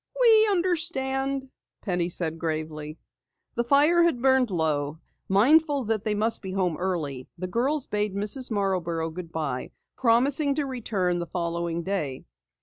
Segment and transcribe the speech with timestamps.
[0.19, 1.51] "We understand,"
[1.83, 2.97] Penny said gravely.
[3.53, 4.97] The fire had burned low.
[5.29, 8.49] Mindful that they must be home early, the girls bade Mrs.
[8.49, 12.25] Marborough goodbye, promising to return the following day.